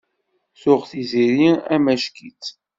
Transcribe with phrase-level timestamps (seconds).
[0.61, 2.45] Tuɣ Tiziri amack-itt.